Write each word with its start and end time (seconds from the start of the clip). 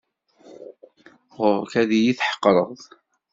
Ɣur-k 1.37 1.73
ad 1.81 1.91
iyi-tḥeqreḍ. 1.97 2.69